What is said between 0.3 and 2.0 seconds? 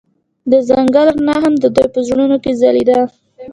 د ځنګل رڼا هم د دوی په